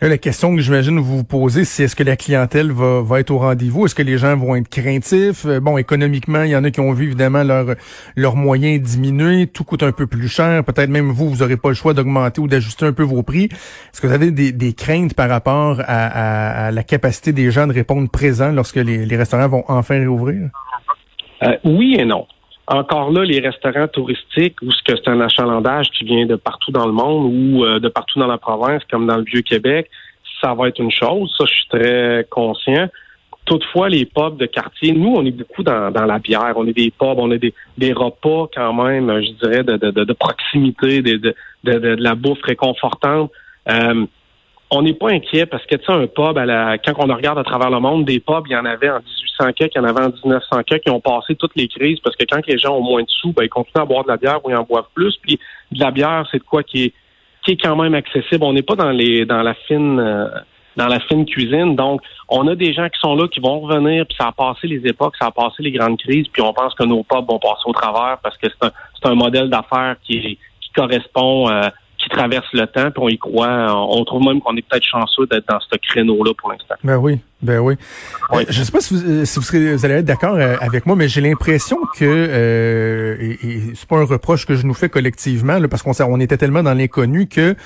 la 0.00 0.18
question 0.18 0.54
que 0.56 0.60
j'imagine 0.60 0.98
vous 0.98 1.18
vous 1.18 1.24
posez, 1.24 1.64
c'est 1.64 1.84
est-ce 1.84 1.94
que 1.94 2.02
la 2.02 2.16
clientèle 2.16 2.72
va, 2.72 3.00
va 3.02 3.20
être 3.20 3.30
au 3.30 3.38
rendez-vous? 3.38 3.86
Est-ce 3.86 3.94
que 3.94 4.02
les 4.02 4.18
gens 4.18 4.36
vont 4.36 4.56
être 4.56 4.68
craintifs? 4.68 5.46
Euh, 5.46 5.60
bon, 5.60 5.78
économiquement, 5.78 6.42
il 6.42 6.50
y 6.50 6.56
en 6.56 6.64
a 6.64 6.70
qui 6.70 6.80
ont 6.80 6.92
vu 6.92 7.06
évidemment 7.06 7.44
leurs 8.16 8.36
moyens 8.36 8.80
diminuer, 8.82 9.46
tout 9.46 9.62
coûte 9.62 9.84
un 9.84 9.92
peu 9.92 10.08
plus 10.08 10.28
cher. 10.28 10.64
Peut-être 10.64 10.90
même 10.90 11.10
vous, 11.10 11.30
vous 11.30 11.36
n'aurez 11.38 11.56
pas 11.56 11.68
le 11.68 11.74
choix 11.74 11.94
d'augmenter 11.94 12.40
ou 12.40 12.48
d'ajuster 12.48 12.86
un 12.86 12.92
peu 12.92 13.04
vos 13.04 13.22
prix. 13.22 13.44
Est-ce 13.44 14.00
que 14.00 14.08
vous 14.08 14.12
avez 14.12 14.32
des, 14.32 14.50
des 14.50 14.72
craintes 14.72 15.14
par 15.14 15.28
rapport 15.28 15.80
à, 15.80 16.66
à, 16.66 16.70
la 16.72 16.82
capacité 16.82 17.32
des 17.32 17.52
gens 17.52 17.68
de 17.68 17.72
répondre 17.72 18.10
présent 18.10 18.50
lorsque 18.50 18.76
les, 18.76 19.06
les 19.06 19.16
restaurants 19.16 19.48
vont 19.48 19.64
enfin 19.68 19.98
réouvrir? 19.98 20.50
Euh, 21.44 21.56
oui 21.64 21.96
et 21.98 22.04
non. 22.04 22.26
Encore 22.68 23.10
là, 23.10 23.24
les 23.24 23.40
restaurants 23.40 23.88
touristiques, 23.88 24.56
où 24.62 24.70
ce 24.70 24.82
que 24.84 24.96
c'est 24.96 25.08
un 25.08 25.20
achalandage 25.20 25.90
qui 25.90 26.04
vient 26.04 26.26
de 26.26 26.36
partout 26.36 26.70
dans 26.70 26.86
le 26.86 26.92
monde 26.92 27.32
ou 27.34 27.64
euh, 27.64 27.80
de 27.80 27.88
partout 27.88 28.20
dans 28.20 28.28
la 28.28 28.38
province, 28.38 28.82
comme 28.90 29.06
dans 29.06 29.16
le 29.16 29.24
Vieux-Québec, 29.24 29.90
ça 30.40 30.54
va 30.54 30.68
être 30.68 30.78
une 30.78 30.90
chose. 30.90 31.34
Ça, 31.36 31.44
je 31.46 31.54
suis 31.54 31.68
très 31.68 32.26
conscient. 32.30 32.88
Toutefois, 33.44 33.88
les 33.88 34.04
pubs 34.04 34.36
de 34.36 34.46
quartier, 34.46 34.92
nous, 34.92 35.14
on 35.16 35.24
est 35.24 35.32
beaucoup 35.32 35.64
dans, 35.64 35.90
la 35.90 36.18
bière. 36.20 36.52
On 36.56 36.66
est 36.66 36.72
des 36.72 36.92
pubs, 36.92 37.18
on 37.18 37.32
est 37.32 37.40
des, 37.40 37.52
des 37.76 37.92
repas 37.92 38.48
quand 38.54 38.72
même, 38.72 39.10
je 39.20 39.32
dirais, 39.44 39.64
de, 39.64 39.76
de, 39.76 40.04
de, 40.04 40.12
proximité, 40.12 41.02
de, 41.02 41.16
de, 41.16 41.34
de, 41.64 41.96
la 41.98 42.14
bouffe 42.14 42.42
réconfortante. 42.42 43.32
Euh, 43.68 44.06
on 44.74 44.82
n'est 44.82 44.94
pas 44.94 45.10
inquiet 45.10 45.44
parce 45.44 45.64
que, 45.66 45.76
tu 45.76 45.84
sais, 45.84 45.92
un 45.92 46.06
pub, 46.06 46.36
à 46.38 46.46
la, 46.46 46.78
quand 46.78 46.94
on 46.96 47.14
regarde 47.14 47.38
à 47.38 47.44
travers 47.44 47.70
le 47.70 47.78
monde, 47.78 48.06
des 48.06 48.20
pubs, 48.20 48.44
il 48.46 48.52
y 48.52 48.56
en 48.56 48.64
avait 48.64 48.88
en 48.88 49.00
1800 49.00 49.50
il 49.60 49.68
y 49.74 49.78
en 49.78 49.84
avait 49.84 50.04
en 50.04 50.10
1900 50.10 50.62
qui 50.62 50.90
ont 50.90 51.00
passé 51.00 51.34
toutes 51.34 51.54
les 51.56 51.68
crises 51.68 51.98
parce 52.00 52.16
que 52.16 52.24
quand 52.24 52.40
les 52.46 52.58
gens 52.58 52.76
ont 52.76 52.82
moins 52.82 53.02
de 53.02 53.08
sous, 53.08 53.32
ben, 53.32 53.44
ils 53.44 53.48
continuent 53.48 53.82
à 53.82 53.84
boire 53.84 54.04
de 54.04 54.08
la 54.08 54.16
bière 54.16 54.44
ou 54.44 54.50
ils 54.50 54.56
en 54.56 54.62
boivent 54.62 54.88
plus. 54.94 55.16
Puis 55.22 55.38
de 55.72 55.80
la 55.80 55.90
bière, 55.90 56.26
c'est 56.30 56.38
de 56.38 56.44
quoi 56.44 56.62
qui 56.62 56.84
est, 56.84 56.94
qui 57.44 57.52
est 57.52 57.62
quand 57.62 57.76
même 57.76 57.94
accessible. 57.94 58.44
On 58.44 58.52
n'est 58.52 58.62
pas 58.62 58.76
dans 58.76 58.90
les 58.90 59.26
dans 59.26 59.42
la 59.42 59.54
fine 59.54 59.98
euh, 60.00 60.28
dans 60.76 60.86
la 60.86 61.00
fine 61.00 61.26
cuisine. 61.26 61.76
Donc, 61.76 62.00
on 62.30 62.46
a 62.48 62.54
des 62.54 62.72
gens 62.72 62.88
qui 62.88 62.98
sont 62.98 63.14
là, 63.14 63.28
qui 63.28 63.40
vont 63.40 63.60
revenir, 63.60 64.06
puis 64.06 64.16
ça 64.18 64.28
a 64.28 64.32
passé 64.32 64.66
les 64.66 64.80
époques, 64.88 65.14
ça 65.20 65.26
a 65.26 65.30
passé 65.30 65.62
les 65.62 65.72
grandes 65.72 65.98
crises, 65.98 66.28
puis 66.32 66.40
on 66.40 66.54
pense 66.54 66.74
que 66.74 66.84
nos 66.84 67.02
pubs 67.02 67.28
vont 67.28 67.38
passer 67.38 67.64
au 67.66 67.72
travers 67.72 68.18
parce 68.22 68.38
que 68.38 68.48
c'est 68.48 68.66
un, 68.66 68.72
c'est 68.94 69.08
un 69.08 69.14
modèle 69.14 69.50
d'affaires 69.50 69.96
qui, 70.02 70.38
qui 70.60 70.72
correspond 70.74 71.50
euh, 71.50 71.68
qui 72.02 72.08
traverse 72.08 72.46
le 72.52 72.66
temps, 72.66 72.90
puis 72.90 73.02
on 73.02 73.08
y 73.08 73.18
croit. 73.18 73.72
On 73.88 74.04
trouve 74.04 74.24
même 74.24 74.40
qu'on 74.40 74.56
est 74.56 74.62
peut-être 74.62 74.84
chanceux 74.84 75.26
d'être 75.26 75.46
dans 75.48 75.60
ce 75.60 75.76
créneau-là 75.76 76.32
pour 76.36 76.50
l'instant. 76.50 76.74
Ben 76.82 76.96
oui, 76.96 77.20
ben 77.42 77.58
oui. 77.58 77.74
Euh, 78.32 78.44
je 78.48 78.60
ne 78.60 78.64
sais 78.64 78.70
pas 78.70 78.80
si 78.80 78.94
vous, 78.94 79.04
euh, 79.04 79.24
si 79.24 79.38
vous, 79.38 79.44
serez, 79.44 79.74
vous 79.74 79.84
allez 79.84 79.94
être 79.94 80.04
d'accord 80.04 80.36
euh, 80.36 80.56
avec 80.60 80.86
moi, 80.86 80.94
mais 80.94 81.08
j'ai 81.08 81.20
l'impression 81.20 81.76
que, 81.98 82.04
euh, 82.04 83.16
et, 83.20 83.46
et 83.46 83.62
c'est 83.74 83.88
pas 83.88 83.98
un 83.98 84.04
reproche 84.04 84.46
que 84.46 84.54
je 84.54 84.64
nous 84.64 84.74
fais 84.74 84.88
collectivement, 84.88 85.58
là, 85.58 85.66
parce 85.66 85.82
qu'on 85.82 85.92
on 86.00 86.20
était 86.20 86.36
tellement 86.36 86.62
dans 86.62 86.74
l'inconnu 86.74 87.26
que 87.26 87.56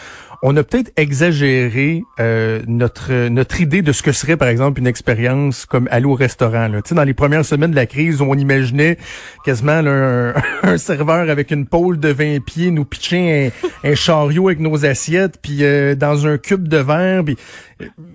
on 0.42 0.56
a 0.56 0.62
peut-être 0.62 0.92
exagéré 0.96 2.04
euh, 2.20 2.60
notre 2.66 3.28
notre 3.28 3.60
idée 3.60 3.82
de 3.82 3.92
ce 3.92 4.02
que 4.02 4.12
serait 4.12 4.36
par 4.36 4.48
exemple 4.48 4.80
une 4.80 4.86
expérience 4.86 5.66
comme 5.66 5.88
aller 5.90 6.06
au 6.06 6.14
restaurant. 6.14 6.68
Là. 6.68 6.82
Tu 6.82 6.90
sais, 6.90 6.94
dans 6.94 7.04
les 7.04 7.14
premières 7.14 7.44
semaines 7.44 7.70
de 7.70 7.76
la 7.76 7.86
crise, 7.86 8.20
on 8.20 8.34
imaginait 8.34 8.98
quasiment 9.44 9.72
un, 10.62 10.78
serveur 10.78 11.30
avec 11.30 11.50
une 11.50 11.66
pôle 11.66 11.98
de 11.98 12.08
20 12.08 12.44
pieds 12.44 12.70
nous 12.70 12.84
pitcher 12.84 13.52
un, 13.84 13.94
chariot 13.94 14.48
avec 14.48 14.60
nos 14.60 14.84
assiettes, 14.84 15.38
puis 15.40 15.58
euh, 15.62 15.94
dans 15.94 16.26
un 16.26 16.38
cube 16.38 16.68
de 16.68 16.78
verre. 16.78 17.24
Puis, 17.24 17.36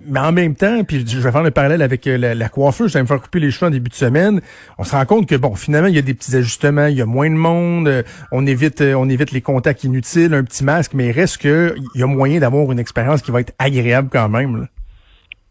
mais 0.06 0.20
en 0.20 0.32
même 0.32 0.56
temps, 0.56 0.82
puis 0.84 1.04
je 1.06 1.18
vais 1.18 1.30
faire 1.30 1.42
le 1.42 1.50
parallèle 1.52 1.82
avec 1.82 2.06
euh, 2.06 2.18
la, 2.18 2.34
la 2.34 2.48
coiffeuse, 2.48 2.88
je 2.88 2.94
vais 2.94 3.02
me 3.02 3.06
faire 3.06 3.20
couper 3.20 3.38
les 3.38 3.50
cheveux 3.50 3.68
en 3.68 3.70
début 3.70 3.90
de 3.90 3.94
semaine. 3.94 4.40
On 4.78 4.84
se 4.84 4.96
rend 4.96 5.04
compte 5.06 5.28
que 5.28 5.36
bon, 5.36 5.54
finalement, 5.54 5.88
il 5.88 5.94
y 5.94 5.98
a 5.98 6.02
des 6.02 6.14
petits 6.14 6.34
ajustements, 6.34 6.86
il 6.86 6.96
y 6.96 7.02
a 7.02 7.06
moins 7.06 7.30
de 7.30 7.36
monde, 7.36 8.04
on 8.32 8.46
évite 8.46 8.82
on 8.82 9.08
évite 9.08 9.32
les 9.32 9.40
contacts 9.40 9.84
inutiles, 9.84 10.34
un 10.34 10.44
petit 10.44 10.64
masque, 10.64 10.92
mais 10.94 11.08
il 11.08 11.12
reste 11.12 11.38
que 11.38 11.74
il 11.94 12.00
y 12.00 12.02
a 12.02 12.06
moyen 12.06 12.40
d'avoir 12.40 12.70
une 12.72 12.78
expérience 12.78 13.22
qui 13.22 13.30
va 13.30 13.40
être 13.40 13.54
agréable 13.58 14.08
quand 14.10 14.28
même. 14.28 14.66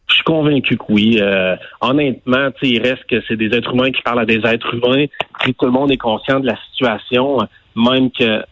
Je 0.10 0.16
suis 0.16 0.24
convaincu 0.24 0.76
que 0.76 0.84
oui. 0.90 1.20
Euh, 1.22 1.56
honnêtement, 1.80 2.50
il 2.62 2.82
reste 2.82 3.06
que 3.10 3.22
c'est 3.28 3.38
des 3.38 3.56
êtres 3.56 3.74
humains 3.74 3.92
qui 3.92 4.02
parlent 4.02 4.20
à 4.20 4.26
des 4.26 4.42
êtres 4.46 4.74
humains. 4.74 5.06
Puis 5.40 5.56
tout 5.56 5.66
le 5.66 5.72
monde 5.72 5.90
est 5.90 5.98
conscient 5.98 6.42
de 6.42 6.48
la 6.48 6.58
situation, 6.70 7.38
même 7.78 8.12
que 8.12 8.44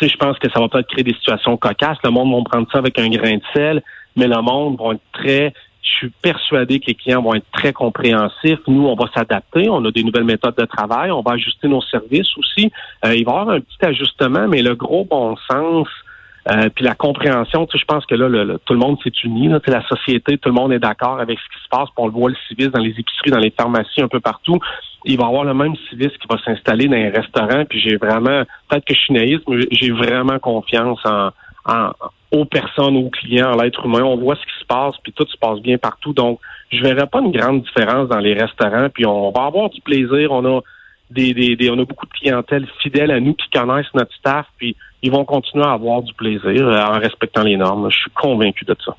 je 0.00 0.16
pense 0.16 0.38
que 0.38 0.50
ça 0.50 0.60
va 0.60 0.68
peut-être 0.68 0.88
créer 0.88 1.04
des 1.04 1.14
situations 1.14 1.56
cocasses. 1.58 1.98
Le 2.02 2.10
monde 2.10 2.34
va 2.34 2.50
prendre 2.50 2.68
ça 2.72 2.78
avec 2.78 2.98
un 2.98 3.08
grain 3.08 3.36
de 3.36 3.42
sel, 3.54 3.82
mais 4.16 4.26
le 4.26 4.40
monde 4.42 4.78
va 4.78 4.94
être 4.94 5.00
très 5.12 5.52
je 5.86 6.06
suis 6.06 6.12
persuadé 6.20 6.80
que 6.80 6.86
les 6.88 6.94
clients 6.94 7.22
vont 7.22 7.34
être 7.34 7.46
très 7.52 7.72
compréhensifs. 7.72 8.58
Nous, 8.66 8.86
on 8.86 8.96
va 8.96 9.06
s'adapter. 9.14 9.68
On 9.70 9.84
a 9.84 9.90
des 9.90 10.02
nouvelles 10.02 10.24
méthodes 10.24 10.56
de 10.56 10.64
travail. 10.64 11.10
On 11.10 11.22
va 11.22 11.32
ajuster 11.32 11.68
nos 11.68 11.80
services 11.82 12.36
aussi. 12.36 12.70
Euh, 13.04 13.14
il 13.14 13.24
va 13.24 13.32
y 13.32 13.34
avoir 13.34 13.48
un 13.50 13.60
petit 13.60 13.84
ajustement, 13.84 14.48
mais 14.48 14.62
le 14.62 14.74
gros 14.74 15.04
bon 15.04 15.36
sens, 15.48 15.88
euh, 16.50 16.68
puis 16.74 16.84
la 16.84 16.94
compréhension, 16.94 17.66
tu 17.66 17.72
sais, 17.72 17.82
je 17.82 17.86
pense 17.86 18.06
que 18.06 18.14
là, 18.14 18.28
le, 18.28 18.58
tout 18.64 18.72
le 18.72 18.78
monde 18.78 18.98
s'est 19.02 19.12
uni. 19.24 19.48
Là, 19.48 19.60
la 19.66 19.86
société, 19.86 20.38
tout 20.38 20.48
le 20.48 20.54
monde 20.54 20.72
est 20.72 20.78
d'accord 20.78 21.18
avec 21.20 21.38
ce 21.38 21.44
qui 21.56 21.64
se 21.64 21.68
passe. 21.68 21.88
On 21.96 22.06
le 22.06 22.12
voit 22.12 22.30
le 22.30 22.36
civisme 22.48 22.70
dans 22.70 22.82
les 22.82 22.90
épiceries, 22.90 23.30
dans 23.30 23.38
les 23.38 23.50
pharmacies, 23.50 24.02
un 24.02 24.08
peu 24.08 24.20
partout. 24.20 24.58
Il 25.04 25.16
va 25.16 25.24
y 25.24 25.26
avoir 25.26 25.44
le 25.44 25.54
même 25.54 25.74
civisme 25.88 26.16
qui 26.20 26.26
va 26.28 26.36
s'installer 26.44 26.86
dans 26.88 26.96
les 26.96 27.10
restaurants. 27.10 27.64
Puis 27.64 27.80
j'ai 27.80 27.96
vraiment, 27.96 28.42
peut-être 28.68 28.84
que 28.84 28.94
je 28.94 29.00
suis 29.00 29.14
naïf, 29.14 29.40
mais 29.48 29.66
j'ai 29.70 29.90
vraiment 29.90 30.38
confiance 30.38 31.00
en, 31.04 31.30
en, 31.64 31.90
aux 32.32 32.44
personnes, 32.44 32.96
aux 32.96 33.10
clients, 33.10 33.52
à 33.52 33.62
l'être 33.62 33.84
humain. 33.84 34.02
On 34.02 34.16
voit 34.16 34.36
ce 34.36 34.42
qui 34.42 34.60
se 34.60 34.66
passe, 34.66 34.94
puis 35.02 35.12
tout 35.12 35.26
se 35.26 35.36
passe 35.36 35.60
bien 35.60 35.78
partout. 35.78 36.12
Donc, 36.12 36.40
je 36.72 36.82
verrai 36.82 37.06
pas 37.06 37.20
une 37.20 37.32
grande 37.32 37.62
différence 37.62 38.08
dans 38.08 38.18
les 38.18 38.34
restaurants. 38.34 38.88
Puis 38.92 39.06
on 39.06 39.30
va 39.30 39.44
avoir 39.44 39.70
du 39.70 39.80
plaisir. 39.80 40.32
On 40.32 40.44
a 40.44 40.60
des, 41.10 41.34
des, 41.34 41.56
des, 41.56 41.70
on 41.70 41.78
a 41.78 41.84
beaucoup 41.84 42.06
de 42.06 42.12
clientèle 42.12 42.66
fidèle 42.82 43.10
à 43.10 43.20
nous 43.20 43.34
qui 43.34 43.48
connaissent 43.50 43.92
notre 43.94 44.14
staff, 44.14 44.46
puis 44.56 44.76
ils 45.02 45.10
vont 45.10 45.24
continuer 45.24 45.64
à 45.64 45.72
avoir 45.72 46.02
du 46.02 46.12
plaisir 46.14 46.66
euh, 46.66 46.80
en 46.80 46.98
respectant 46.98 47.42
les 47.42 47.56
normes. 47.56 47.88
Je 47.90 47.96
suis 47.96 48.10
convaincu 48.10 48.64
de 48.64 48.76
ça. 48.84 48.96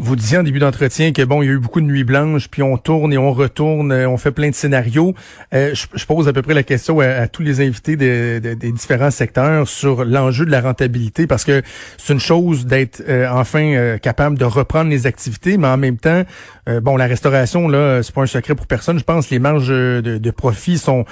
Vous 0.00 0.14
disiez 0.14 0.38
en 0.38 0.42
début 0.44 0.60
d'entretien 0.60 1.12
que 1.12 1.22
bon, 1.22 1.42
il 1.42 1.46
y 1.46 1.48
a 1.48 1.52
eu 1.52 1.58
beaucoup 1.58 1.80
de 1.80 1.86
nuits 1.86 2.04
blanches, 2.04 2.48
puis 2.48 2.62
on 2.62 2.76
tourne 2.76 3.12
et 3.12 3.18
on 3.18 3.32
retourne, 3.32 3.92
on 3.92 4.16
fait 4.16 4.30
plein 4.30 4.48
de 4.48 4.54
scénarios. 4.54 5.14
je, 5.52 6.04
pose 6.06 6.28
à 6.28 6.32
peu 6.32 6.42
près 6.42 6.54
la 6.54 6.62
question 6.62 7.00
à, 7.00 7.26
tous 7.26 7.42
les 7.42 7.60
invités 7.60 7.96
des 7.96 8.72
différents 8.72 9.10
secteurs 9.10 9.66
sur 9.66 10.04
l'enjeu 10.04 10.46
de 10.46 10.50
la 10.50 10.60
rentabilité, 10.60 11.26
parce 11.26 11.44
que 11.44 11.62
c'est 11.96 12.12
une 12.12 12.20
chose 12.20 12.66
d'être 12.66 13.02
enfin 13.30 13.98
capable 13.98 14.38
de 14.38 14.44
reprendre 14.44 14.88
les 14.88 15.06
activités, 15.06 15.58
mais 15.58 15.68
en 15.68 15.76
même 15.76 15.98
temps, 15.98 16.22
bon, 16.82 16.96
la 16.96 17.06
restauration 17.06 17.68
là, 17.68 18.02
c'est 18.02 18.14
pas 18.14 18.22
un 18.22 18.26
secret 18.26 18.54
pour 18.54 18.66
personne. 18.66 18.98
Je 18.98 19.04
pense 19.04 19.30
les 19.30 19.38
marges 19.38 19.68
de, 19.68 20.00
de 20.00 20.30
profit 20.30 20.78
sont 20.78 21.04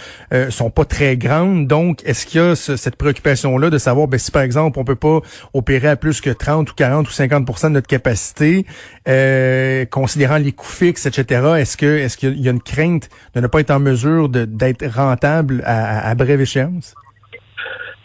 sont 0.51 0.71
pas 0.71 0.85
très 0.85 1.17
grandes. 1.17 1.67
Donc, 1.67 2.03
est-ce 2.05 2.27
qu'il 2.27 2.41
y 2.41 2.45
a 2.45 2.55
cette 2.55 2.97
préoccupation-là 2.97 3.71
de 3.71 3.79
savoir 3.79 4.09
ben, 4.09 4.19
si, 4.19 4.31
par 4.31 4.43
exemple, 4.43 4.79
on 4.79 4.85
peut 4.85 4.95
pas 4.95 5.21
opérer 5.55 5.89
à 5.89 5.97
plus 5.97 6.21
que 6.21 6.31
30 6.31 6.71
ou 6.71 6.75
40 6.75 7.09
ou 7.09 7.13
50% 7.13 7.65
de 7.65 7.69
notre 7.71 7.87
capacité, 7.87 8.67
euh, 9.09 9.85
considérant 9.87 10.39
les 10.39 10.53
coûts 10.53 10.67
fixes, 10.67 11.07
etc., 11.07 11.43
est-ce 11.59 11.77
que 11.77 11.87
est-ce 11.87 12.17
qu'il 12.17 12.41
y 12.41 12.49
a 12.49 12.51
une 12.51 12.63
crainte 12.63 13.09
de 13.35 13.41
ne 13.41 13.47
pas 13.47 13.61
être 13.61 13.71
en 13.71 13.81
mesure 13.81 14.29
d'être 14.29 14.87
rentable 14.87 15.63
à, 15.65 16.15
brève 16.15 16.41
échéance? 16.41 16.95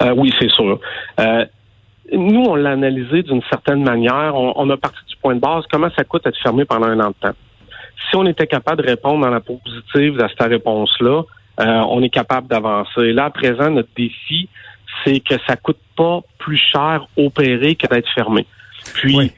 Euh, 0.04 0.14
oui, 0.16 0.34
c'est 0.40 0.50
sûr. 0.50 0.80
Euh, 1.20 1.46
nous, 2.14 2.44
on 2.44 2.56
l'a 2.56 2.72
analysé 2.72 3.24
d'une 3.24 3.42
certaine 3.50 3.84
manière. 3.84 4.36
On, 4.36 4.70
a 4.70 4.78
parti 4.78 5.00
du 5.08 5.16
point 5.18 5.36
de 5.36 5.40
base, 5.40 5.64
comment 5.72 5.90
ça 5.96 6.04
coûte 6.04 6.26
être 6.26 6.38
fermé 6.42 6.66
pendant 6.66 6.88
un 6.88 7.00
an 7.00 7.10
de 7.10 7.28
temps? 7.28 7.36
Si 8.10 8.16
on 8.16 8.26
était 8.26 8.48
capable 8.48 8.84
de 8.84 8.90
répondre 8.90 9.22
dans 9.22 9.30
la 9.30 9.40
positive 9.40 10.20
à 10.20 10.28
cette 10.28 10.42
réponse-là, 10.42 11.24
on 11.58 12.02
est 12.02 12.10
capable 12.10 12.48
d'avancer. 12.48 13.14
Là, 13.14 13.26
à 13.26 13.30
présent, 13.30 13.70
notre 13.70 13.90
défi, 13.96 14.50
c'est 15.04 15.20
que 15.20 15.36
ça 15.48 15.56
coûte 15.56 15.80
pas 15.96 16.22
plus 16.38 16.58
cher 16.58 17.08
opérer 17.18 17.76
que 17.76 17.88
d'être 17.88 18.10
fermé. 18.14 18.46
Puis, 18.94 19.32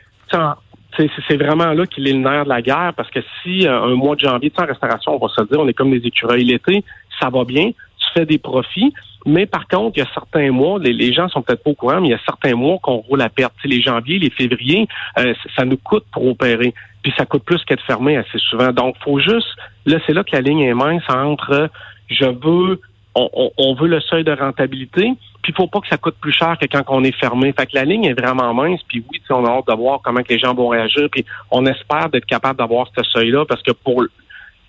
c'est 0.97 1.37
vraiment 1.37 1.73
là 1.73 1.85
qu'il 1.85 2.07
est 2.07 2.13
le 2.13 2.19
nerf 2.19 2.43
de 2.43 2.49
la 2.49 2.61
guerre 2.61 2.93
parce 2.95 3.09
que 3.09 3.19
si 3.41 3.67
euh, 3.67 3.83
un 3.83 3.95
mois 3.95 4.15
de 4.15 4.21
janvier, 4.21 4.51
en 4.57 4.65
restauration, 4.65 5.15
on 5.15 5.25
va 5.25 5.33
se 5.33 5.41
dire, 5.43 5.59
on 5.59 5.67
est 5.67 5.73
comme 5.73 5.91
des 5.91 6.05
écureuils 6.05 6.43
l'été, 6.43 6.83
ça 7.19 7.29
va 7.29 7.43
bien, 7.43 7.71
tu 7.71 8.07
fais 8.13 8.25
des 8.25 8.37
profits, 8.37 8.93
mais 9.25 9.45
par 9.45 9.67
contre, 9.67 9.97
il 9.97 10.01
y 10.01 10.03
a 10.03 10.09
certains 10.13 10.51
mois, 10.51 10.79
les, 10.79 11.13
gens 11.13 11.29
sont 11.29 11.41
peut-être 11.41 11.63
pas 11.63 11.71
au 11.71 11.75
courant, 11.75 12.01
mais 12.01 12.09
il 12.09 12.11
y 12.11 12.15
a 12.15 12.21
certains 12.25 12.55
mois 12.55 12.77
qu'on 12.81 12.97
roule 12.97 13.21
à 13.21 13.29
perte. 13.29 13.53
les 13.63 13.81
janvier, 13.81 14.19
les 14.19 14.29
février, 14.29 14.87
euh, 15.17 15.33
ça 15.55 15.65
nous 15.65 15.77
coûte 15.77 16.05
pour 16.11 16.27
opérer. 16.27 16.73
Puis 17.01 17.13
ça 17.17 17.25
coûte 17.25 17.43
plus 17.43 17.63
qu'être 17.63 17.83
fermé 17.83 18.17
assez 18.17 18.37
souvent. 18.37 18.71
Donc, 18.71 18.95
faut 19.03 19.19
juste, 19.19 19.47
là, 19.85 19.97
c'est 20.05 20.13
là 20.13 20.23
que 20.23 20.35
la 20.35 20.41
ligne 20.41 20.61
est 20.61 20.73
mince 20.73 21.03
entre 21.09 21.69
je 22.09 22.25
veux, 22.25 22.81
on 23.15 23.75
veut 23.75 23.87
le 23.87 24.01
seuil 24.01 24.23
de 24.23 24.31
rentabilité, 24.31 25.13
puis 25.43 25.53
faut 25.53 25.67
pas 25.67 25.81
que 25.81 25.87
ça 25.87 25.97
coûte 25.97 26.15
plus 26.19 26.31
cher 26.31 26.57
que 26.59 26.65
quand 26.65 26.83
on 26.87 27.03
est 27.03 27.15
fermé. 27.19 27.53
Fait 27.57 27.65
que 27.65 27.75
la 27.75 27.83
ligne 27.83 28.05
est 28.05 28.19
vraiment 28.19 28.53
mince. 28.53 28.79
Puis 28.87 29.03
oui, 29.11 29.21
on 29.29 29.45
a 29.45 29.49
hâte 29.49 29.67
de 29.67 29.73
voir 29.73 29.99
comment 30.01 30.23
que 30.23 30.33
les 30.33 30.39
gens 30.39 30.53
vont 30.53 30.69
réagir. 30.69 31.09
Puis 31.11 31.25
on 31.51 31.65
espère 31.65 32.09
d'être 32.09 32.25
capable 32.25 32.57
d'avoir 32.57 32.87
ce 32.97 33.03
seuil-là 33.03 33.45
parce 33.45 33.61
que 33.61 33.73
pour 33.73 34.05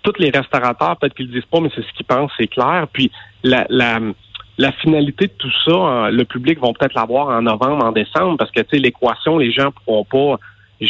tous 0.03 0.13
les 0.19 0.29
restaurateurs, 0.29 0.97
peut-être 0.97 1.15
qu'ils 1.15 1.27
le 1.27 1.33
disent 1.33 1.49
pas, 1.49 1.61
mais 1.61 1.71
c'est 1.73 1.81
ce 1.81 1.93
qu'ils 1.93 2.05
pensent, 2.05 2.31
c'est 2.37 2.47
clair. 2.47 2.87
Puis 2.91 3.09
la, 3.41 3.65
la, 3.69 3.99
la 4.57 4.71
finalité 4.73 5.27
de 5.27 5.33
tout 5.33 5.51
ça, 5.63 5.73
hein, 5.73 6.11
le 6.11 6.25
public 6.25 6.59
va 6.59 6.67
peut-être 6.77 6.93
l'avoir 6.93 7.29
en 7.29 7.41
novembre, 7.41 7.85
en 7.85 7.91
décembre, 7.93 8.37
parce 8.37 8.51
que 8.51 8.59
tu 8.61 8.67
sais, 8.71 8.77
l'équation, 8.77 9.37
les 9.37 9.51
gens 9.51 9.71
pourront 9.85 10.03
pas 10.03 10.39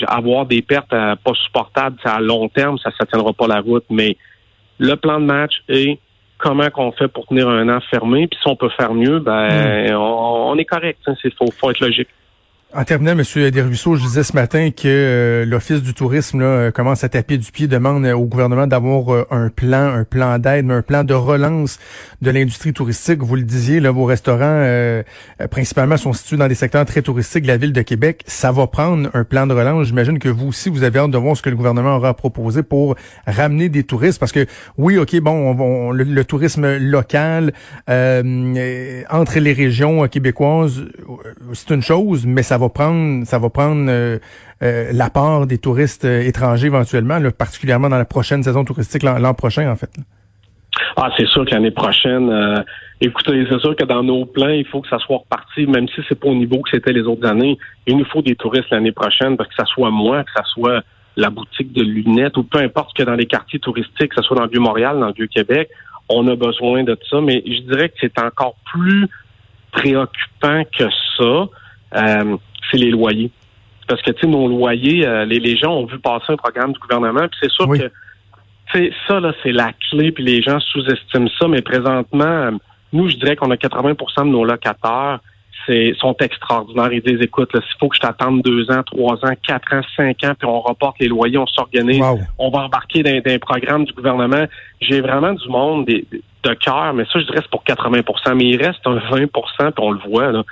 avoir 0.08 0.48
des 0.48 0.64
pertes 0.64 0.92
euh, 0.94 1.16
pas 1.24 1.34
supportables 1.46 1.98
à 2.04 2.20
long 2.20 2.50
terme, 2.50 2.80
ça 2.80 2.90
ne 3.00 3.06
tiendra 3.06 3.34
pas 3.34 3.48
la 3.48 3.62
route. 3.62 3.86
Mais 3.92 4.18
le 4.80 4.96
plan 4.96 5.20
de 5.20 5.26
match 5.26 5.62
est 5.70 6.00
comment 6.38 6.70
qu'on 6.70 6.92
fait 6.92 7.08
pour 7.08 7.26
tenir 7.28 7.50
un 7.50 7.70
an 7.70 7.80
fermé, 7.90 8.28
puis 8.28 8.40
si 8.42 8.48
on 8.48 8.56
peut 8.56 8.70
faire 8.70 8.94
mieux, 8.94 9.20
ben 9.20 9.92
hmm. 9.92 9.96
on, 9.96 10.58
est 10.58 10.66
correct. 10.66 11.00
Il 11.08 11.12
hein, 11.12 11.32
faut, 11.38 11.52
faut 11.52 11.72
être 11.72 11.80
logique. 11.80 12.10
En 12.78 12.84
terminant, 12.84 13.14
M. 13.14 13.52
Desruisseaux, 13.52 13.96
je 13.96 14.02
disais 14.04 14.24
ce 14.24 14.34
matin 14.34 14.70
que 14.70 14.86
euh, 14.86 15.46
l'Office 15.46 15.82
du 15.82 15.94
tourisme 15.94 16.42
là, 16.42 16.46
euh, 16.46 16.72
commence 16.72 17.06
à 17.06 17.10
taper 17.10 17.38
du 17.38 17.50
pied, 17.50 17.68
demande 17.68 18.06
au 18.06 18.26
gouvernement 18.26 18.68
d'avoir 18.68 19.14
euh, 19.14 19.26
un 19.32 19.48
plan, 19.48 19.94
un 19.94 20.04
plan 20.04 20.40
d'aide, 20.40 20.70
un 20.70 20.82
plan 20.82 21.06
de 21.06 21.14
relance 21.14 21.80
de 22.22 22.32
l'industrie 22.32 22.74
touristique. 22.74 23.24
Vous 23.24 23.38
le 23.38 23.44
disiez, 23.44 23.80
là, 23.80 23.92
vos 23.92 24.04
restaurants 24.04 24.66
principalement 25.52 25.96
sont 25.96 26.12
situés 26.12 26.36
dans 26.36 26.50
des 26.50 26.56
secteurs 26.56 26.86
très 26.86 27.02
touristiques 27.02 27.44
de 27.44 27.48
la 27.48 27.56
ville 27.56 27.72
de 27.72 27.82
Québec. 27.82 28.24
Ça 28.28 28.52
va 28.52 28.68
prendre 28.68 29.10
un 29.14 29.24
plan 29.24 29.48
de 29.48 29.54
relance. 29.54 29.88
J'imagine 29.88 30.20
que 30.20 30.28
vous 30.28 30.48
aussi, 30.48 30.70
vous 30.70 30.84
avez 30.84 31.00
hâte 31.00 31.12
de 31.12 31.18
voir 31.18 31.38
ce 31.38 31.42
que 31.42 31.50
le 31.50 31.56
gouvernement 31.56 31.96
aura 31.96 32.14
proposé 32.14 32.62
pour 32.62 32.96
ramener 33.26 33.70
des 33.70 33.84
touristes. 33.84 34.20
Parce 34.20 34.34
que 34.34 34.48
oui, 34.78 34.98
OK, 34.98 35.16
bon, 35.22 35.56
on, 35.58 35.92
le, 35.92 36.26
tourisme 36.26 36.78
local 36.78 37.54
entre 37.88 39.40
les 39.40 39.54
régions 39.54 40.06
québécoises, 40.10 40.84
c'est 41.54 41.74
une 41.74 41.84
chose, 41.84 42.26
mais 42.26 42.44
ça 42.44 42.58
va 42.58 42.65
prendre, 42.70 43.26
ça 43.26 43.40
va 43.40 43.50
prendre 43.50 43.86
euh, 43.90 44.20
euh, 44.64 44.90
l'apport 44.94 45.48
des 45.48 45.58
touristes 45.58 46.06
euh, 46.06 46.22
étrangers 46.22 46.68
éventuellement, 46.68 47.20
particulièrement 47.38 47.90
dans 47.90 47.98
la 47.98 48.06
prochaine 48.06 48.44
saison 48.44 48.64
touristique 48.64 49.04
l'an 49.04 49.34
prochain 49.34 49.70
en 49.72 49.76
fait. 49.76 49.90
Ah, 50.98 51.10
c'est 51.18 51.28
sûr 51.28 51.46
que 51.46 51.52
l'année 51.52 51.72
prochaine, 51.72 52.64
écoutez, 53.00 53.46
c'est 53.50 53.60
sûr 53.60 53.76
que 53.76 53.86
dans 53.86 54.04
nos 54.04 54.26
plans, 54.26 54.50
il 54.50 54.66
faut 54.66 54.82
que 54.82 54.90
ça 54.90 55.00
soit 55.00 55.18
reparti, 55.18 55.68
même 55.68 55.88
si 55.88 56.02
c'est 56.08 56.20
pas 56.20 56.28
au 56.28 56.36
niveau 56.36 56.62
que 56.62 56.70
c'était 56.70 56.92
les 56.92 57.04
autres 57.04 57.28
années. 57.28 57.58
Il 57.88 57.98
nous 57.98 58.06
faut 58.06 58.22
des 58.22 58.36
touristes 58.36 58.70
l'année 58.72 58.92
prochaine, 58.92 59.38
parce 59.38 59.50
que 59.50 59.56
ça 59.56 59.66
soit 59.66 59.90
moi, 59.90 60.24
que 60.24 60.32
ça 60.36 60.44
soit 60.46 60.84
la 61.16 61.30
boutique 61.30 61.72
de 61.72 61.82
lunettes, 61.82 62.36
ou 62.36 62.44
peu 62.44 62.60
importe 62.60 62.96
que 62.96 63.04
dans 63.04 63.16
les 63.16 63.26
quartiers 63.26 63.60
touristiques, 63.60 64.10
que 64.10 64.16
ce 64.18 64.22
soit 64.22 64.36
dans 64.36 64.44
le 64.44 64.50
Vieux-Montréal, 64.50 65.00
dans 65.00 65.08
le 65.08 65.14
Vieux-Québec, 65.14 65.70
on 66.10 66.28
a 66.28 66.36
besoin 66.36 66.84
de 66.84 66.98
ça. 67.10 67.22
Mais 67.22 67.42
je 67.46 67.62
dirais 67.62 67.90
que 67.90 67.96
c'est 68.02 68.20
encore 68.20 68.56
plus 68.66 69.08
préoccupant 69.72 70.64
que 70.78 70.86
ça 71.18 71.50
c'est 72.70 72.78
les 72.78 72.92
loyers. 72.92 73.32
Parce 73.88 74.02
que, 74.02 74.12
tu 74.12 74.22
sais, 74.22 74.28
nos 74.28 74.48
loyers, 74.48 75.06
euh, 75.06 75.26
les, 75.26 75.56
gens 75.56 75.74
ont 75.74 75.86
vu 75.86 76.00
passer 76.00 76.26
un 76.30 76.38
programme 76.38 76.74
du 76.74 76.80
gouvernement, 76.80 77.28
puis 77.28 77.40
c'est 77.42 77.52
sûr 77.52 77.68
que, 77.68 77.92
tu 78.74 78.94
ça, 79.08 79.20
là, 79.20 79.32
c'est 79.44 79.52
la 79.52 79.72
clé, 79.90 80.12
puis 80.12 80.24
les 80.24 80.42
gens 80.42 80.60
sous-estiment 80.60 81.30
ça, 81.40 81.48
mais 81.48 81.62
présentement, 81.62 82.26
euh, 82.26 82.52
nous, 82.94 83.10
je 83.10 83.16
dirais 83.18 83.36
qu'on 83.36 83.52
a 83.52 83.56
80% 83.56 84.26
de 84.26 84.30
nos 84.30 84.44
locataires 84.44 85.20
c'est 85.66 85.94
sont 85.98 86.16
extraordinaires. 86.20 86.92
Ils 86.92 87.02
disent, 87.02 87.22
écoute, 87.22 87.52
s'il 87.52 87.80
faut 87.80 87.90
que 87.90 87.96
je 87.96 88.02
t'attende 88.02 88.42
deux 88.42 88.70
ans, 88.72 88.84
trois 88.84 89.16
ans, 89.26 89.34
quatre 89.46 89.74
ans, 89.74 89.82
cinq 89.96 90.24
ans, 90.24 90.34
puis 90.38 90.48
on 90.48 90.62
reporte 90.62 90.98
les 91.00 91.08
loyers, 91.08 91.38
on 91.38 91.48
s'organise, 91.48 92.04
on 92.38 92.50
va 92.50 92.66
embarquer 92.66 93.04
dans, 93.04 93.32
un 93.32 93.40
programme 93.40 93.86
du 93.86 93.94
gouvernement. 93.94 94.46
J'ai 94.82 95.02
vraiment 95.02 95.34
du 95.34 95.48
monde 95.50 95.86
de 95.86 96.54
cœur, 96.54 96.94
mais 96.94 97.06
ça, 97.06 97.20
je 97.20 97.26
dirais, 97.26 97.40
c'est 97.42 97.50
pour 97.50 97.64
80% 97.64 98.36
mais 98.36 98.46
il 98.46 98.64
reste 98.64 98.86
un 98.86 98.98
20% 98.98 99.28
puis 99.28 99.72
on 99.78 99.92
le 99.92 100.00
voit, 100.08 100.32
là 100.32 100.44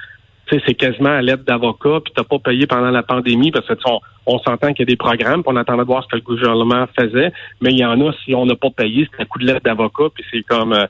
c'est 0.50 0.74
quasiment 0.76 1.10
à 1.10 1.22
l'aide 1.22 1.44
d'avocat, 1.44 2.00
puis 2.04 2.14
t'as 2.16 2.24
pas 2.24 2.40
payé 2.40 2.68
pendant 2.68 2.92
la 2.92 3.04
pandémie 3.04 3.52
parce 3.52 3.68
que 3.68 3.74
on, 3.86 4.00
on 4.26 4.40
s'entend 4.40 4.74
qu'il 4.74 4.80
y 4.80 4.84
a 4.84 4.92
des 4.92 4.98
programmes, 4.98 5.44
puis 5.44 5.54
on 5.54 5.56
attendait 5.56 5.84
de 5.84 5.88
voir 5.88 6.04
ce 6.04 6.10
que 6.10 6.16
le 6.16 6.22
gouvernement 6.22 6.86
faisait, 6.98 7.32
mais 7.62 7.72
il 7.72 7.80
y 7.80 7.86
en 7.86 8.00
a 8.02 8.12
si 8.24 8.36
on 8.36 8.46
n'a 8.46 8.56
pas 8.56 8.70
payé, 8.70 9.08
c'est 9.12 9.24
un 9.24 9.26
coup 9.26 9.40
de 9.40 9.46
lettre 9.46 9.62
d'avocat, 9.64 10.06
puis 10.14 10.24
c'est 10.32 10.44
comme 10.44 10.74
euh, 10.74 10.86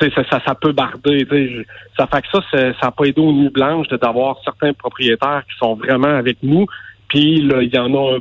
ça, 0.00 0.24
ça, 0.30 0.40
ça, 0.46 0.54
peut 0.54 0.72
barder. 0.72 1.26
Ça 1.96 2.06
fait 2.06 2.22
que 2.22 2.28
ça, 2.32 2.40
ça 2.50 2.86
n'a 2.86 2.90
pas 2.90 3.04
aidé 3.04 3.20
aux 3.20 3.32
nuits 3.32 3.50
blanches 3.50 3.88
d'avoir 3.88 4.38
certains 4.44 4.72
propriétaires 4.74 5.42
qui 5.50 5.56
sont 5.58 5.74
vraiment 5.74 6.14
avec 6.14 6.38
nous, 6.42 6.66
puis 7.08 7.36
il 7.38 7.70
y 7.72 7.78
en 7.78 7.94
a 7.94 8.16
un 8.16 8.18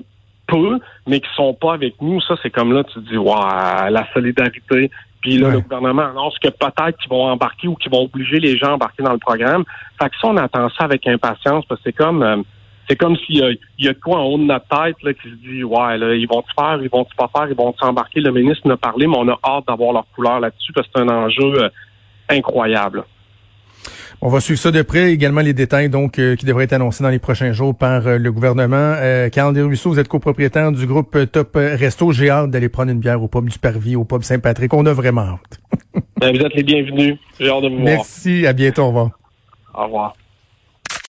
peu, 0.47 0.79
mais 1.07 1.19
qui 1.19 1.29
sont 1.35 1.53
pas 1.53 1.73
avec 1.73 1.95
nous. 2.01 2.21
Ça, 2.21 2.35
c'est 2.41 2.49
comme 2.49 2.71
là, 2.71 2.83
tu 2.83 2.93
te 2.93 3.09
dis, 3.09 3.17
waouh, 3.17 3.89
la 3.89 4.07
solidarité. 4.13 4.91
Puis 5.25 5.39
là, 5.39 5.49
le 5.49 5.59
gouvernement 5.61 6.03
annonce 6.03 6.37
que 6.37 6.49
peut-être 6.49 6.99
qu'ils 6.99 7.09
vont 7.09 7.23
embarquer 7.23 7.67
ou 7.67 7.73
qu'ils 7.73 7.91
vont 7.91 8.03
obliger 8.03 8.39
les 8.39 8.59
gens 8.59 8.67
à 8.67 8.73
embarquer 8.73 9.01
dans 9.01 9.11
le 9.11 9.17
programme. 9.17 9.63
Fait 9.99 10.07
que 10.07 10.15
ça, 10.21 10.27
on 10.27 10.37
attend 10.37 10.69
ça 10.69 10.83
avec 10.83 11.07
impatience 11.07 11.65
parce 11.65 11.81
que 11.81 11.89
c'est 11.89 11.97
comme 11.97 12.21
euh, 12.21 12.37
c'est 12.87 12.95
comme 12.95 13.17
s'il 13.17 13.37
y 13.37 13.41
a, 13.41 13.49
il 13.49 13.85
y 13.85 13.87
a 13.87 13.95
quoi 13.95 14.19
en 14.19 14.25
haut 14.25 14.37
de 14.37 14.43
notre 14.43 14.67
tête 14.67 15.01
là, 15.01 15.15
qui 15.15 15.27
se 15.27 15.35
dit 15.37 15.63
Ouais, 15.63 15.97
là, 15.97 16.13
ils 16.13 16.27
vont 16.27 16.43
te 16.43 16.51
faire, 16.55 16.77
ils 16.79 16.91
vont 16.91 17.07
pas 17.17 17.27
faire, 17.35 17.49
ils 17.49 17.55
vont 17.55 17.73
s'embarquer. 17.79 18.21
Le 18.21 18.31
ministre 18.31 18.67
n'a 18.67 18.77
parlé, 18.77 19.07
mais 19.07 19.17
on 19.17 19.27
a 19.29 19.39
hâte 19.43 19.63
d'avoir 19.67 19.93
leur 19.93 20.05
couleur 20.13 20.39
là-dessus 20.39 20.71
parce 20.73 20.85
que 20.85 20.93
c'est 20.95 21.01
un 21.01 21.09
enjeu 21.09 21.63
euh, 21.63 21.69
incroyable. 22.29 23.03
On 24.21 24.29
va 24.29 24.39
suivre 24.39 24.59
ça 24.59 24.71
de 24.71 24.81
près. 24.81 25.11
Également 25.11 25.41
les 25.41 25.53
détails 25.53 25.89
donc 25.89 26.19
euh, 26.19 26.35
qui 26.35 26.45
devraient 26.45 26.63
être 26.63 26.73
annoncés 26.73 27.03
dans 27.03 27.09
les 27.09 27.19
prochains 27.19 27.51
jours 27.51 27.75
par 27.75 28.07
euh, 28.07 28.17
le 28.17 28.31
gouvernement. 28.31 28.95
Euh, 28.97 29.29
Carl 29.29 29.53
Desruisseaux, 29.53 29.91
vous 29.91 29.99
êtes 29.99 30.07
copropriétaire 30.07 30.71
du 30.71 30.87
groupe 30.87 31.17
Top 31.31 31.55
Resto. 31.55 32.11
J'ai 32.11 32.29
hâte 32.29 32.49
d'aller 32.49 32.69
prendre 32.69 32.91
une 32.91 32.99
bière 32.99 33.21
au 33.21 33.27
pub 33.27 33.49
du 33.49 33.59
Parvis, 33.59 33.95
au 33.95 34.05
pub 34.05 34.23
Saint-Patrick. 34.23 34.73
On 34.73 34.85
a 34.85 34.93
vraiment 34.93 35.21
hâte. 35.21 35.59
Ben, 36.19 36.35
vous 36.35 36.41
êtes 36.41 36.53
les 36.55 36.63
bienvenus. 36.63 37.17
J'ai 37.39 37.49
hâte 37.49 37.63
de 37.63 37.69
vous 37.69 37.75
voir. 37.75 37.85
Merci. 37.85 38.47
À 38.47 38.53
bientôt. 38.53 38.83
Au 38.83 38.87
revoir. 38.87 39.09
Au 39.73 39.83
revoir. 39.83 40.15